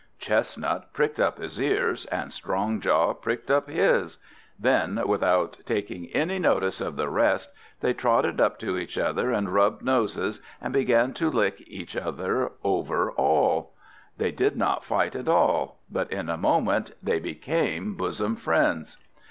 [0.17, 4.17] Chestnut pricked up his ears, and Strongjaw pricked up his;
[4.59, 9.53] then, without taking any notice of the rest, they trotted up to each other and
[9.53, 12.79] rubbed noses, and began to lick each other all
[13.43, 13.67] over.
[14.17, 18.97] They did not fight at all, but in a moment they became bosom friends.